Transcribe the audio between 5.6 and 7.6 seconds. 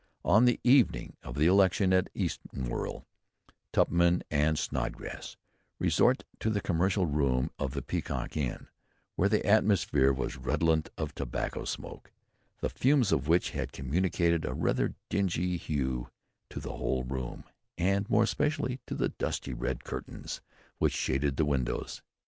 resort to the commercial room